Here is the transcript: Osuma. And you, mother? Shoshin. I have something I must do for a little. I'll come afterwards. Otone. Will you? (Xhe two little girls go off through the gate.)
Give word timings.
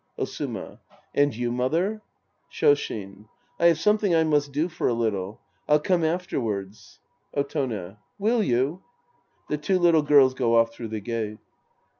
Osuma. 0.17 0.79
And 1.13 1.35
you, 1.35 1.51
mother? 1.51 2.01
Shoshin. 2.51 3.27
I 3.59 3.67
have 3.67 3.77
something 3.79 4.15
I 4.15 4.23
must 4.23 4.51
do 4.51 4.67
for 4.67 4.87
a 4.87 4.93
little. 4.95 5.41
I'll 5.69 5.79
come 5.79 6.03
afterwards. 6.03 6.97
Otone. 7.37 7.97
Will 8.17 8.41
you? 8.41 8.81
(Xhe 9.51 9.61
two 9.61 9.77
little 9.77 10.01
girls 10.01 10.33
go 10.33 10.55
off 10.55 10.73
through 10.73 10.87
the 10.87 11.01
gate.) 11.01 11.37